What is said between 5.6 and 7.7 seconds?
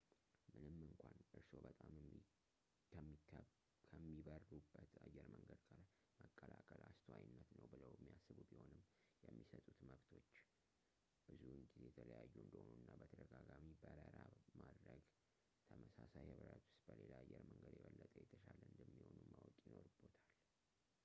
ጋር መቀላቀል አስተዋይነት ነው